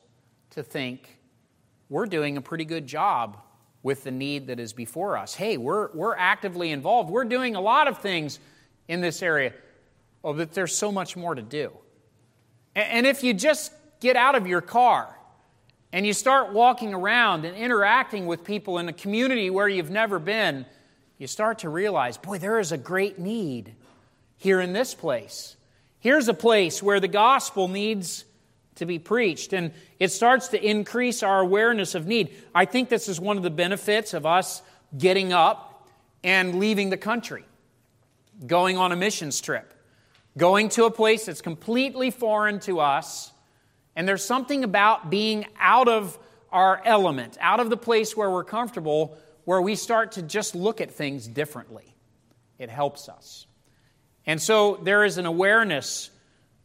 [0.51, 1.16] to think
[1.89, 3.37] we're doing a pretty good job
[3.83, 5.33] with the need that is before us.
[5.33, 7.09] Hey, we're, we're actively involved.
[7.09, 8.39] We're doing a lot of things
[8.87, 9.53] in this area.
[10.23, 11.71] Oh, but there's so much more to do.
[12.75, 15.17] And, and if you just get out of your car
[15.93, 20.19] and you start walking around and interacting with people in a community where you've never
[20.19, 20.65] been,
[21.17, 23.73] you start to realize, boy, there is a great need
[24.35, 25.55] here in this place.
[25.99, 28.25] Here's a place where the gospel needs
[28.77, 29.53] to be preached.
[29.53, 32.35] And it starts to increase our awareness of need.
[32.55, 34.61] I think this is one of the benefits of us
[34.97, 35.87] getting up
[36.23, 37.45] and leaving the country,
[38.45, 39.73] going on a missions trip,
[40.37, 43.31] going to a place that's completely foreign to us.
[43.95, 46.17] And there's something about being out of
[46.51, 50.81] our element, out of the place where we're comfortable, where we start to just look
[50.81, 51.95] at things differently.
[52.57, 53.45] It helps us.
[54.25, 56.09] And so there is an awareness,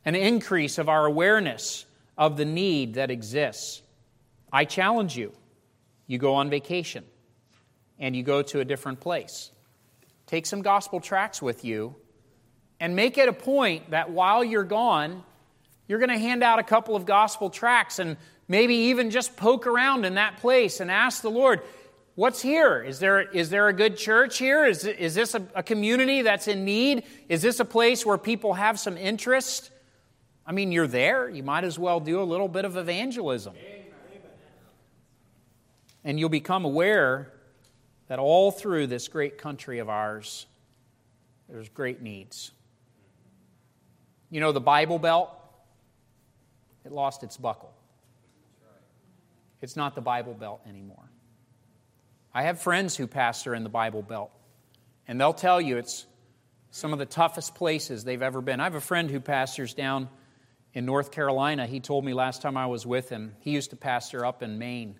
[0.04, 3.82] an increase of our awareness of the need that exists.
[4.52, 5.32] I challenge you.
[6.06, 7.04] You go on vacation
[7.98, 9.50] and you go to a different place.
[10.26, 11.94] Take some gospel tracts with you
[12.80, 15.22] and make it a point that while you're gone,
[15.88, 18.16] you're going to hand out a couple of gospel tracts and
[18.48, 21.60] maybe even just poke around in that place and ask the Lord,
[22.14, 22.82] What's here?
[22.82, 24.66] Is there, is there a good church here?
[24.66, 27.04] Is, is this a, a community that's in need?
[27.30, 29.70] Is this a place where people have some interest?
[30.46, 31.28] I mean, you're there.
[31.28, 33.54] You might as well do a little bit of evangelism.
[36.04, 37.32] And you'll become aware
[38.08, 40.46] that all through this great country of ours,
[41.48, 42.50] there's great needs.
[44.30, 45.30] You know, the Bible Belt,
[46.84, 47.72] it lost its buckle.
[49.60, 51.08] It's not the Bible Belt anymore.
[52.34, 54.32] I have friends who pastor in the Bible Belt,
[55.06, 56.06] and they'll tell you it's
[56.70, 58.58] some of the toughest places they've ever been.
[58.58, 60.08] I have a friend who pastors down
[60.74, 61.66] in North Carolina.
[61.66, 64.58] He told me last time I was with him, he used to pastor up in
[64.58, 64.98] Maine.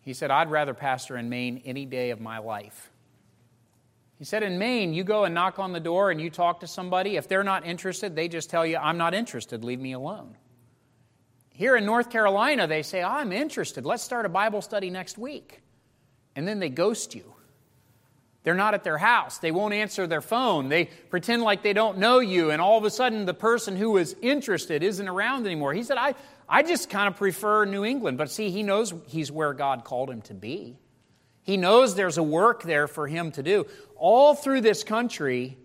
[0.00, 2.90] He said, I'd rather pastor in Maine any day of my life.
[4.18, 6.66] He said, In Maine, you go and knock on the door and you talk to
[6.66, 7.16] somebody.
[7.16, 10.36] If they're not interested, they just tell you, I'm not interested, leave me alone.
[11.50, 15.62] Here in North Carolina, they say, I'm interested, let's start a Bible study next week.
[16.34, 17.34] And then they ghost you.
[18.48, 19.36] They're not at their house.
[19.36, 20.70] They won't answer their phone.
[20.70, 23.90] They pretend like they don't know you, and all of a sudden, the person who
[23.90, 25.74] was interested isn't around anymore.
[25.74, 26.14] He said, I,
[26.48, 28.16] I just kind of prefer New England.
[28.16, 30.78] But see, he knows he's where God called him to be.
[31.42, 33.66] He knows there's a work there for him to do.
[33.96, 35.58] All through this country,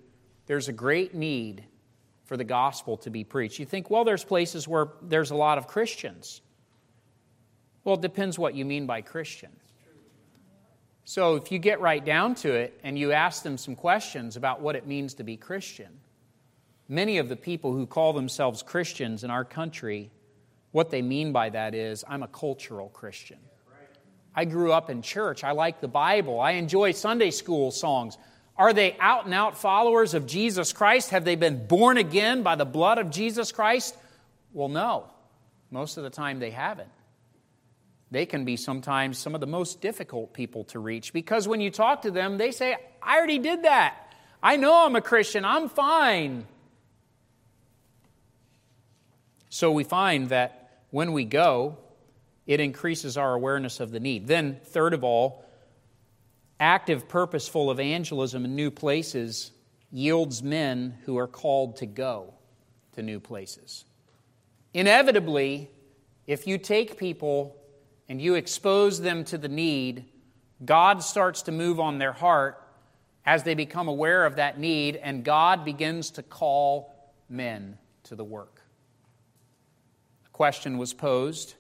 [0.48, 1.64] there's a great need
[2.26, 3.60] for the gospel to be preached.
[3.60, 6.42] You think, well, there's places where there's a lot of Christians.
[7.86, 9.52] Well, it depends what you mean by Christian.
[11.06, 14.62] So if you get right down to it and you ask them some questions about
[14.62, 16.00] what it means to be Christian,
[16.88, 20.12] many of the people who call themselves Christians in our country,
[20.72, 23.38] what they mean by that is, I'm a cultural Christian.
[24.36, 25.44] I grew up in church.
[25.44, 26.40] I like the Bible.
[26.40, 28.18] I enjoy Sunday school songs.
[28.58, 31.12] Are they out and out followers of Jesus Christ?
[31.12, 33.96] Have they been born again by the blood of Jesus Christ?
[34.54, 35.06] Well, no.
[35.70, 36.90] Most of the time they haven't.
[38.14, 41.72] They can be sometimes some of the most difficult people to reach because when you
[41.72, 44.14] talk to them, they say, I already did that.
[44.42, 45.44] I know I'm a Christian.
[45.44, 46.46] I'm fine.
[49.50, 51.80] So we find that when we go,
[52.46, 54.28] it increases our awareness of the need.
[54.28, 55.44] Then, third of all,
[56.60, 59.52] active, purposeful evangelism in new places
[59.92, 62.36] yields men who are called to go
[62.92, 63.86] to new places.
[64.72, 65.72] Inevitably,
[66.28, 67.58] if you take people
[68.10, 70.06] and you expose them to the need,
[70.64, 72.60] God starts to move on their heart
[73.26, 76.94] as they become aware of that need, and God begins to call
[77.30, 78.62] men to the work.
[80.26, 81.56] A question was posed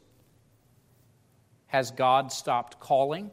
[1.68, 3.32] Has God stopped calling,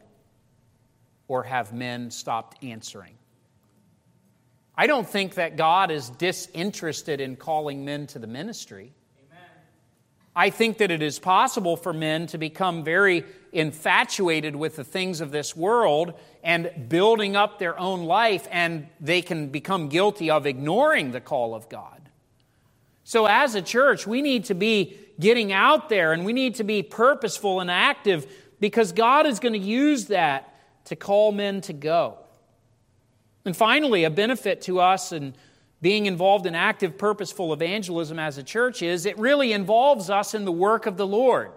[1.27, 3.15] or have men stopped answering?
[4.75, 8.93] I don't think that God is disinterested in calling men to the ministry.
[10.35, 15.19] I think that it is possible for men to become very infatuated with the things
[15.19, 16.13] of this world
[16.43, 21.53] and building up their own life, and they can become guilty of ignoring the call
[21.53, 22.01] of God.
[23.03, 26.63] So, as a church, we need to be getting out there and we need to
[26.63, 30.47] be purposeful and active because God is going to use that
[30.85, 32.17] to call men to go.
[33.43, 35.33] And finally, a benefit to us and
[35.81, 40.45] being involved in active, purposeful evangelism as a church is it really involves us in
[40.45, 41.51] the work of the Lord.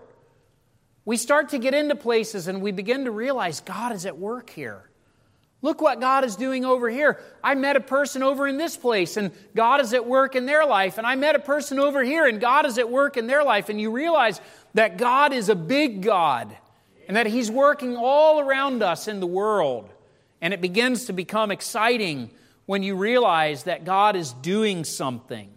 [1.05, 4.49] We start to get into places and we begin to realize God is at work
[4.49, 4.89] here.
[5.61, 7.18] Look what God is doing over here.
[7.43, 10.66] I met a person over in this place and God is at work in their
[10.66, 10.99] life.
[10.99, 13.68] And I met a person over here and God is at work in their life.
[13.68, 14.41] And you realize
[14.75, 16.55] that God is a big God
[17.09, 19.91] and that He's working all around us in the world.
[20.41, 22.31] And it begins to become exciting
[22.67, 25.51] when you realize that God is doing something.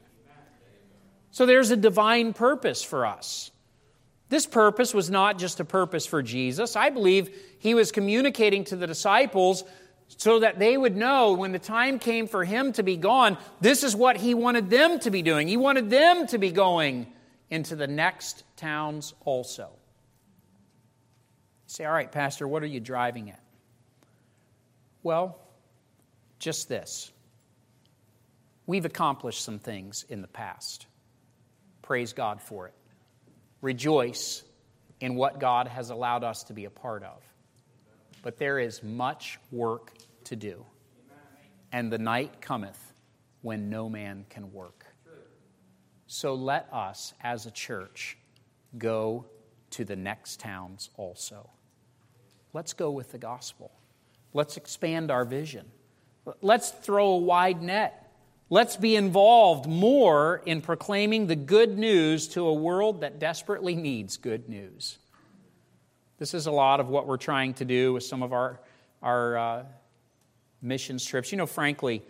[1.32, 3.52] So there's a divine purpose for us.
[4.30, 6.76] This purpose was not just a purpose for Jesus.
[6.76, 7.30] I believe
[7.60, 9.64] he was communicating to the disciples
[10.08, 13.84] so that they would know when the time came for him to be gone, this
[13.84, 15.48] is what he wanted them to be doing.
[15.48, 17.08] He wanted them to be going
[17.50, 19.64] into the next towns also.
[19.64, 19.70] You
[21.68, 23.42] say, all right, Pastor, what are you driving at?
[25.04, 25.38] Well,
[26.40, 27.12] just this
[28.66, 30.88] we've accomplished some things in the past.
[31.82, 32.74] Praise God for it.
[33.62, 34.44] Rejoice
[35.00, 37.24] in what God has allowed us to be a part of.
[38.22, 39.94] But there is much work
[40.26, 40.66] to do.
[41.72, 42.94] And the night cometh
[43.42, 44.86] when no man can work.
[46.08, 48.18] So let us, as a church,
[48.78, 49.26] go
[49.72, 51.50] to the next towns also.
[52.54, 53.72] Let's go with the gospel.
[54.34, 55.72] Let's expand our vision.
[56.42, 58.04] Let's throw a wide net.
[58.50, 64.18] Let's be involved more in proclaiming the good news to a world that desperately needs
[64.18, 64.98] good news.
[66.18, 68.60] This is a lot of what we're trying to do with some of our,
[69.04, 69.64] our uh,
[70.62, 71.32] missions trips.
[71.32, 72.02] You know, frankly,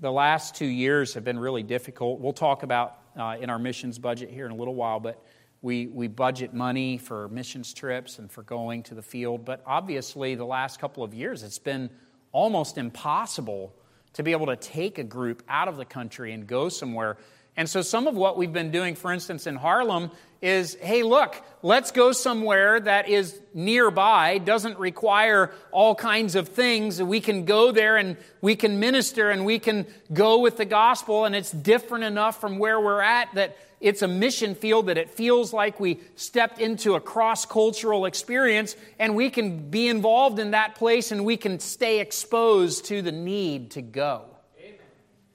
[0.00, 2.18] the last two years have been really difficult.
[2.18, 5.22] We'll talk about uh, in our missions budget here in a little while, but
[5.62, 9.44] we, we budget money for missions trips and for going to the field.
[9.44, 11.90] But obviously, the last couple of years, it's been
[12.34, 13.72] almost impossible
[14.12, 17.16] to be able to take a group out of the country and go somewhere.
[17.56, 20.10] And so, some of what we've been doing, for instance, in Harlem,
[20.42, 27.00] is hey, look, let's go somewhere that is nearby, doesn't require all kinds of things.
[27.02, 31.24] We can go there and we can minister and we can go with the gospel,
[31.24, 35.10] and it's different enough from where we're at that it's a mission field that it
[35.10, 40.52] feels like we stepped into a cross cultural experience and we can be involved in
[40.52, 44.24] that place and we can stay exposed to the need to go.
[44.58, 44.78] Amen.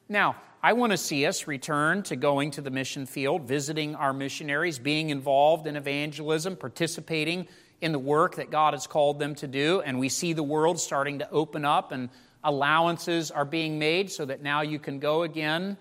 [0.10, 4.14] Now, I want to see us return to going to the mission field, visiting our
[4.14, 7.48] missionaries, being involved in evangelism, participating
[7.82, 9.82] in the work that God has called them to do.
[9.82, 12.10] And we see the world starting to open up and
[12.44, 15.78] allowances are being made so that now you can go again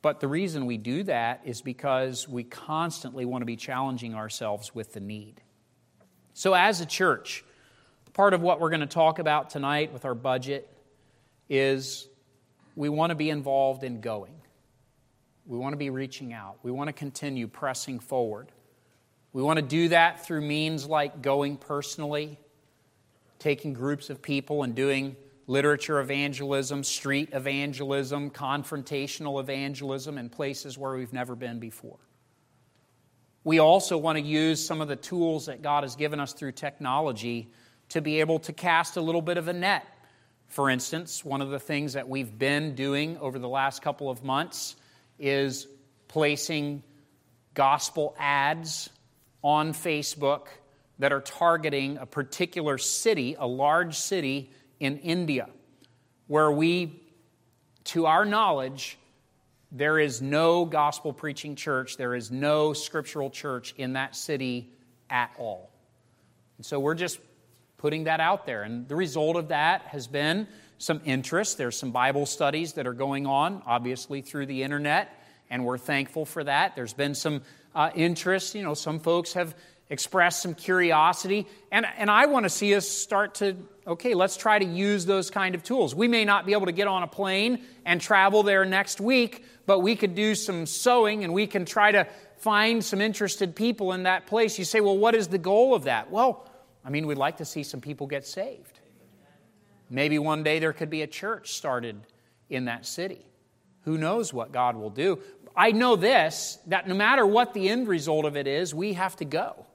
[0.00, 4.74] but the reason we do that is because we constantly want to be challenging ourselves
[4.74, 5.40] with the need.
[6.34, 7.44] So, as a church,
[8.12, 10.68] part of what we're going to talk about tonight with our budget
[11.48, 12.08] is
[12.76, 14.34] we want to be involved in going.
[15.46, 16.58] We want to be reaching out.
[16.62, 18.52] We want to continue pressing forward.
[19.32, 22.38] We want to do that through means like going personally,
[23.38, 25.16] taking groups of people and doing
[25.48, 31.98] literature evangelism, street evangelism, confrontational evangelism in places where we've never been before.
[33.44, 36.52] we also want to use some of the tools that God has given us through
[36.52, 37.50] technology
[37.88, 39.86] to be able to cast a little bit of a net.
[40.48, 44.22] For instance, one of the things that we've been doing over the last couple of
[44.22, 44.76] months
[45.18, 45.66] is
[46.08, 46.82] placing
[47.54, 48.90] gospel ads
[49.42, 50.48] on Facebook
[50.98, 55.48] that are targeting a particular city, a large city in India,
[56.26, 57.02] where we,
[57.84, 58.98] to our knowledge,
[59.70, 64.72] there is no gospel preaching church, there is no scriptural church in that city
[65.10, 65.70] at all.
[66.56, 67.18] And so we're just
[67.76, 68.62] putting that out there.
[68.62, 70.48] And the result of that has been
[70.78, 71.58] some interest.
[71.58, 76.24] There's some Bible studies that are going on, obviously, through the internet, and we're thankful
[76.24, 76.76] for that.
[76.76, 77.42] There's been some
[77.74, 78.54] uh, interest.
[78.54, 79.54] You know, some folks have
[79.90, 81.46] expressed some curiosity.
[81.72, 85.30] And, and I want to see us start to, okay, let's try to use those
[85.30, 85.94] kind of tools.
[85.94, 89.44] We may not be able to get on a plane and travel there next week,
[89.66, 92.06] but we could do some sowing and we can try to
[92.38, 94.58] find some interested people in that place.
[94.58, 96.10] You say, well, what is the goal of that?
[96.10, 96.48] Well,
[96.84, 98.78] I mean, we'd like to see some people get saved.
[99.90, 101.98] Maybe one day there could be a church started
[102.50, 103.24] in that city.
[103.82, 105.18] Who knows what God will do?
[105.56, 109.16] I know this that no matter what the end result of it is, we have
[109.16, 109.66] to go.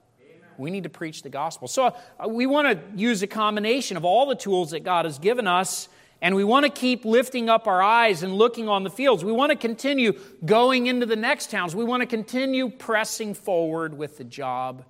[0.58, 1.68] We need to preach the gospel.
[1.68, 5.18] So uh, we want to use a combination of all the tools that God has
[5.18, 5.88] given us,
[6.20, 9.24] and we want to keep lifting up our eyes and looking on the fields.
[9.24, 11.74] We want to continue going into the next towns.
[11.76, 14.84] We want to continue pressing forward with the job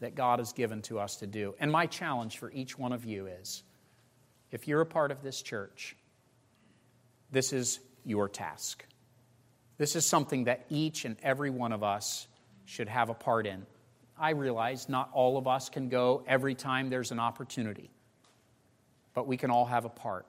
[0.00, 1.54] that God has given to us to do.
[1.58, 3.62] And my challenge for each one of you is
[4.50, 5.96] if you're a part of this church,
[7.30, 8.84] this is your task.
[9.78, 12.28] This is something that each and every one of us
[12.64, 13.66] should have a part in.
[14.18, 17.90] I realize not all of us can go every time there's an opportunity,
[19.14, 20.26] but we can all have a part.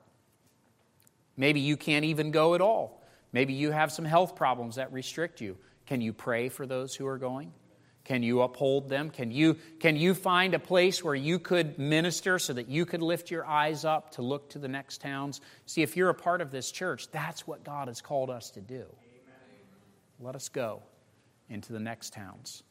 [1.36, 3.02] Maybe you can't even go at all.
[3.32, 5.56] Maybe you have some health problems that restrict you.
[5.86, 7.52] Can you pray for those who are going?
[8.04, 9.10] Can you uphold them?
[9.10, 13.02] Can you, can you find a place where you could minister so that you could
[13.02, 15.42] lift your eyes up to look to the next towns?
[15.66, 18.62] See, if you're a part of this church, that's what God has called us to
[18.62, 18.76] do.
[18.76, 18.86] Amen.
[20.20, 20.82] Let us go
[21.50, 22.62] into the next towns.